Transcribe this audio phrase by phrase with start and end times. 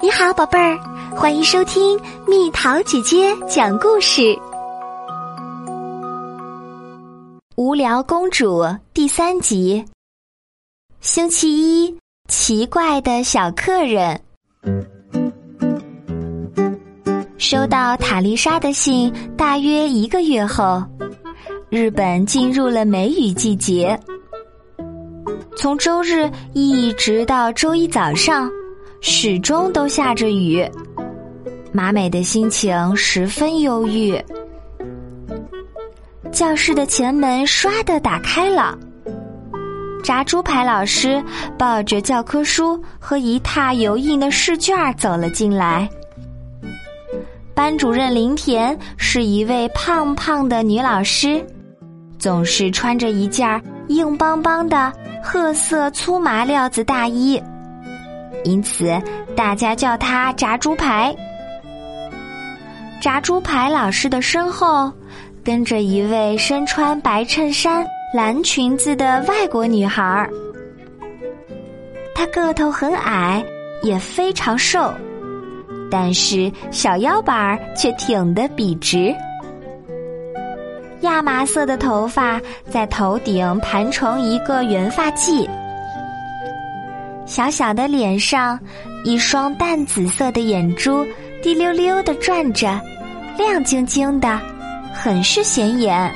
[0.00, 0.78] 你好，宝贝儿，
[1.10, 4.22] 欢迎收听蜜桃姐姐讲故事。
[7.56, 8.64] 无聊公主
[8.94, 9.84] 第三集。
[11.00, 11.50] 星期
[11.84, 11.98] 一，
[12.28, 14.20] 奇怪的小客人。
[17.36, 20.80] 收到塔丽莎的信，大约一个月后，
[21.70, 23.98] 日本进入了梅雨季节。
[25.56, 28.48] 从周日一直到周一早上。
[29.00, 30.68] 始终都下着雨，
[31.72, 34.20] 马美的心情十分忧郁。
[36.32, 38.76] 教室的前门唰的打开了，
[40.02, 41.22] 炸猪排老师
[41.56, 45.88] 抱着教科书和一沓油印的试卷走了进来。
[47.54, 51.44] 班主任林田是一位胖胖的女老师，
[52.18, 57.40] 总是穿着一件硬邦邦的褐色粗麻料子大衣。
[58.48, 58.98] 因此，
[59.36, 61.14] 大家叫他炸猪排。
[62.98, 64.90] 炸猪排老师的身后，
[65.44, 70.30] 跟着一位身穿白衬衫、蓝裙子的外国女孩儿。
[72.14, 73.44] 她个头很矮，
[73.82, 74.92] 也非常瘦，
[75.90, 79.14] 但是小腰板儿却挺得笔直。
[81.02, 85.46] 亚麻色的头发在头顶盘成一个圆发髻。
[87.28, 88.58] 小小的脸上，
[89.04, 91.06] 一双淡紫色的眼珠
[91.42, 92.80] 滴溜溜的转着，
[93.36, 94.40] 亮晶晶的，
[94.94, 96.10] 很是显眼。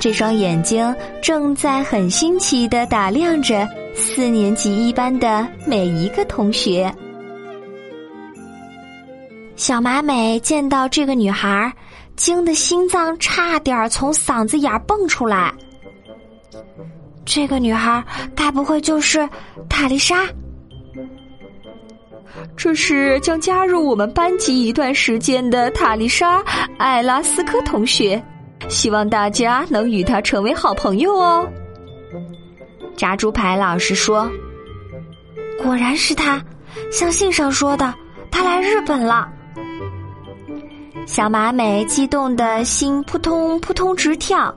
[0.00, 6.90] 这双眼睛正在很新奇的打量着四年级一班的每一个同学。
[9.56, 11.70] 小马美见到这个女孩，
[12.16, 15.52] 惊得心脏差点从嗓子眼蹦出来。
[17.28, 18.02] 这个女孩
[18.34, 19.28] 该不会就是
[19.68, 20.26] 塔丽莎？
[22.56, 26.38] 这是将加入我们班级一段时间的塔丽莎·
[26.78, 28.20] 艾拉斯科同学，
[28.70, 31.46] 希望大家能与她成为好朋友哦。
[32.96, 34.30] 炸猪排老师说
[35.62, 36.42] ：“果然是他，
[36.90, 37.94] 像信上说的，
[38.30, 39.28] 他来日本了。”
[41.04, 44.54] 小马美激动的心扑通扑通直跳，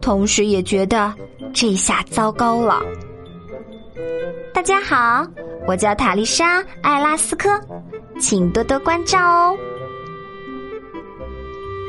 [0.00, 1.12] 同时也觉得。
[1.52, 2.80] 这下糟糕了！
[4.54, 5.26] 大家好，
[5.66, 7.48] 我叫塔丽莎·艾拉斯科，
[8.18, 9.56] 请多多关照哦。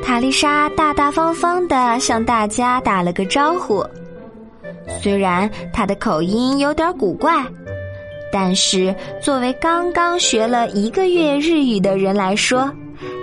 [0.03, 3.85] 塔丽莎大大方方的向大家打了个招呼，
[5.01, 7.45] 虽然她的口音有点古怪，
[8.33, 12.69] 但是作为刚刚学了一个月日语的人来说，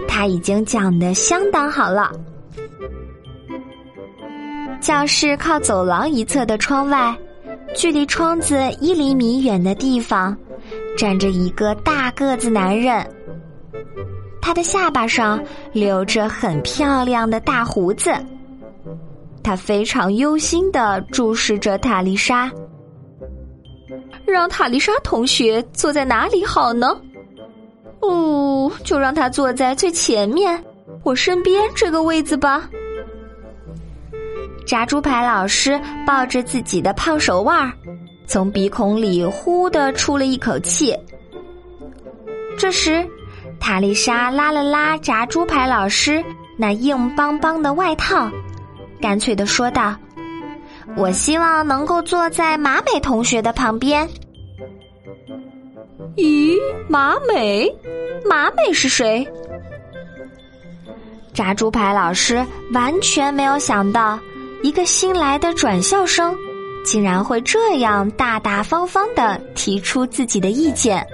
[0.09, 2.11] 她已经讲的相当好了。
[4.81, 7.15] 教室靠走廊一侧的窗外，
[7.75, 10.37] 距离窗子一厘米远的地方，
[10.97, 13.07] 站着一个大个子男人。
[14.41, 15.39] 他的下巴上
[15.73, 18.11] 留着很漂亮的大胡子。
[19.43, 22.51] 他非常忧心的注视着塔丽莎。
[24.27, 26.99] 让塔丽莎同学坐在哪里好呢？
[28.01, 30.63] 哦，就让她坐在最前面，
[31.03, 32.69] 我身边这个位子吧。
[34.71, 37.73] 炸猪排老师抱着自己的胖手腕，
[38.25, 40.97] 从鼻孔里呼的出了一口气。
[42.57, 43.05] 这时，
[43.59, 46.25] 塔丽莎拉了拉炸猪排老师
[46.57, 48.31] 那硬邦邦的外套，
[49.01, 49.97] 干脆的说道
[50.97, 54.09] ：“我希望能够坐在马美同学的旁边。”
[56.15, 56.57] 咦，
[56.89, 57.69] 马美？
[58.25, 59.27] 马美是谁？
[61.35, 64.17] 炸猪排老师完全没有想到。
[64.63, 66.37] 一个新来的转校生，
[66.85, 71.07] 竟然会这样大大方方的提出自己的意见，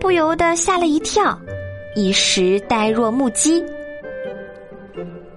[0.00, 1.38] 不由得吓了一跳，
[1.94, 3.64] 一时呆若木鸡。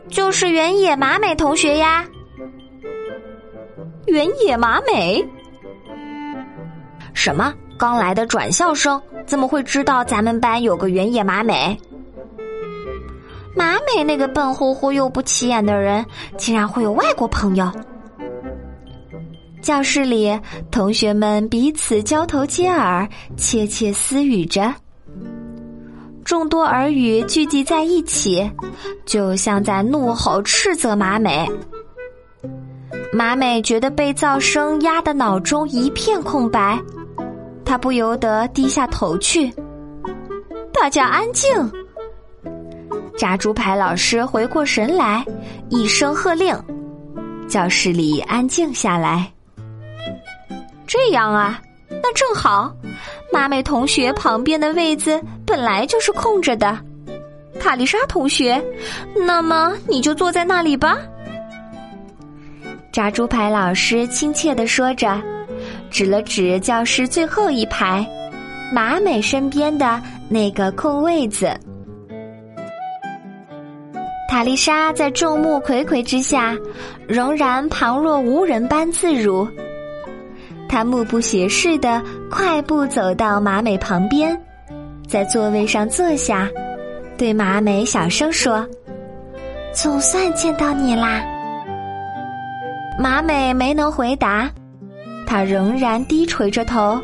[0.10, 2.06] 就是原野麻美同学呀，
[4.06, 5.26] 原野麻美？
[7.14, 7.54] 什么？
[7.78, 11.78] 刚来的转校生怎么会知道咱们班有个原野麻美？
[13.58, 16.06] 马美那个笨乎乎又不起眼的人，
[16.38, 17.70] 竟然会有外国朋友。
[19.62, 20.40] 教室里，
[20.72, 24.74] 同学们彼此交头接耳，窃窃私语着。
[26.24, 28.50] 众多耳语聚集在一起，
[29.06, 31.50] 就像在怒吼斥责马美。
[33.12, 36.80] 马美觉得被噪声压得脑中一片空白，
[37.66, 39.52] 她不由得低下头去。
[40.72, 41.50] 大家安静。
[43.18, 45.26] 炸猪排老师回过神来，
[45.70, 46.56] 一声喝令，
[47.50, 49.30] 教室里安静下来。
[50.86, 51.60] 这样啊，
[51.90, 52.72] 那正好，
[53.34, 56.78] 马美同学旁边的位子本来就是空着的。
[57.60, 58.64] 塔丽莎同学，
[59.16, 61.00] 那么你就坐在那里吧。
[62.92, 65.20] 炸猪排老师亲切的说着，
[65.90, 68.08] 指了指教室最后一排，
[68.72, 70.00] 马美身边的
[70.30, 71.60] 那个空位子。
[74.28, 76.56] 塔丽莎在众目睽睽之下，
[77.08, 79.48] 仍然旁若无人般自如。
[80.68, 84.38] 她目不斜视的快步走到马美旁边，
[85.08, 86.50] 在座位上坐下，
[87.18, 88.68] 对马美小声说
[89.74, 91.24] ：“总算见到你啦。”
[93.00, 94.52] 马美没能回答，
[95.26, 97.00] 她仍然低垂着头，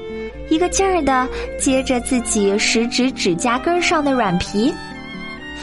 [0.49, 1.25] 一个劲儿的
[1.57, 4.73] 接着自己食指指甲根上的软皮。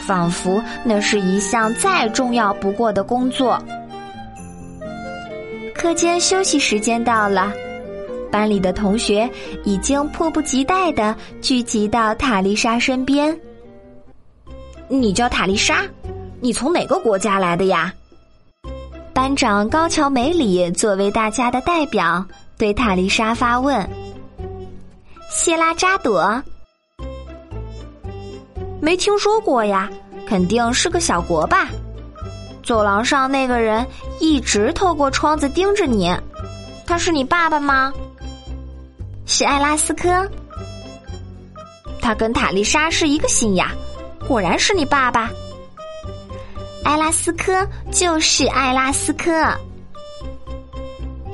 [0.05, 3.61] 仿佛那是一项再重要不过的工作。
[5.73, 7.51] 课间休息时间到了，
[8.31, 9.29] 班里的同学
[9.63, 13.35] 已经迫不及待的聚集到塔丽莎身边。
[14.87, 15.83] 你叫塔丽莎？
[16.39, 17.93] 你从哪个国家来的呀？
[19.13, 22.25] 班长高桥美里作为大家的代表，
[22.57, 23.89] 对塔丽莎发问
[25.31, 26.41] ：“谢拉扎朵。”
[28.81, 29.87] 没听说过呀，
[30.27, 31.69] 肯定是个小国吧。
[32.63, 33.85] 走廊上那个人
[34.19, 36.11] 一直透过窗子盯着你，
[36.87, 37.93] 他是你爸爸吗？
[39.25, 40.27] 是艾拉斯科。
[42.01, 43.71] 他跟塔丽莎是一个姓呀，
[44.27, 45.29] 果然是你爸爸。
[46.83, 49.31] 艾拉斯科就是艾拉斯科。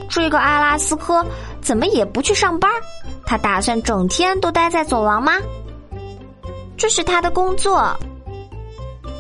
[0.09, 1.25] 这个艾拉斯科
[1.61, 2.69] 怎么也不去上班？
[3.25, 5.33] 他打算整天都待在走廊吗？
[6.77, 7.97] 这是他的工作。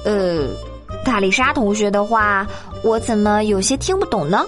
[0.05, 0.47] 呃，
[1.03, 2.47] 塔丽莎同学的话，
[2.83, 4.45] 我怎么有些听不懂呢？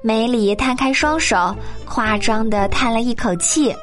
[0.00, 3.74] 梅里摊开双手，夸张的叹了一口气。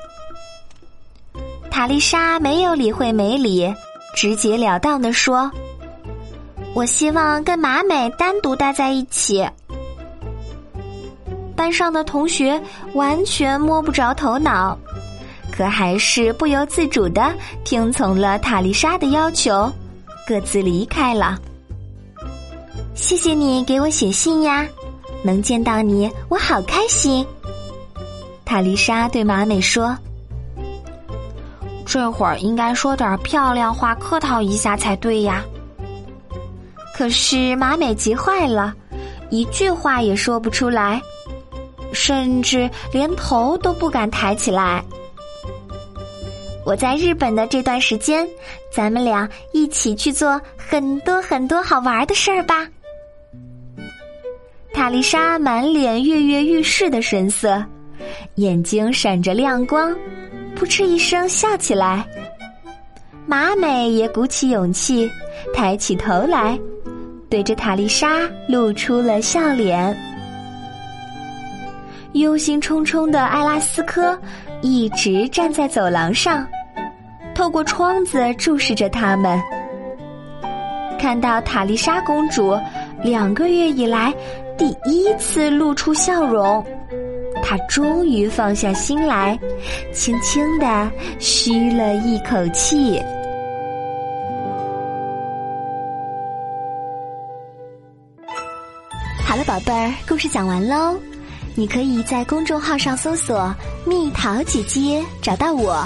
[1.70, 3.72] 塔丽莎没有理会梅里，
[4.16, 5.52] 直截了当的说
[6.74, 9.46] ：“我希望跟马美单独待在一起。”
[11.54, 12.62] 班上的同学
[12.94, 14.78] 完全摸不着头脑。
[15.56, 19.72] 可还是不由自主的听从了塔丽莎的要求，
[20.28, 21.40] 各自离开了。
[22.94, 24.68] 谢谢你给我写信呀，
[25.24, 27.26] 能见到你我好开心。
[28.44, 29.98] 塔丽莎对马美说
[31.86, 35.44] ：“这会儿应该说点漂亮话客套一下才对呀。”
[36.94, 38.74] 可是马美急坏了，
[39.30, 41.02] 一句话也说不出来，
[41.92, 44.84] 甚至连头都不敢抬起来。
[46.66, 48.28] 我在日本的这段时间，
[48.72, 52.68] 咱们俩一起去做很多很多好玩的事儿吧。
[54.74, 57.64] 塔丽莎满脸跃跃欲试的神色，
[58.36, 59.96] 眼睛闪着亮光，
[60.56, 62.06] 扑哧一声笑起来。
[63.28, 65.10] 马美也鼓起勇气，
[65.54, 66.60] 抬起头来，
[67.30, 69.96] 对着塔丽莎露出了笑脸。
[72.14, 74.18] 忧心忡忡的艾拉斯科
[74.62, 76.48] 一直站在走廊上。
[77.36, 79.40] 透过窗子注视着他们，
[80.98, 82.58] 看到塔丽莎公主
[83.04, 84.12] 两个月以来
[84.58, 86.66] 第一次露出笑容，
[87.44, 89.38] 她终于放下心来，
[89.94, 93.00] 轻轻的吁了一口气。
[99.26, 100.98] 好了，宝贝儿，故事讲完喽。
[101.54, 103.54] 你可以在公众号上搜索
[103.86, 105.86] “蜜桃姐姐”，找到我。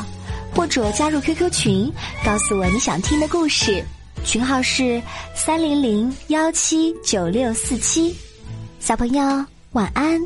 [0.59, 1.89] 或者加入 QQ 群，
[2.21, 3.81] 告诉我你想听的故事，
[4.25, 5.01] 群号是
[5.33, 8.13] 三零零幺七九六四七。
[8.77, 10.19] 小朋友，晚安。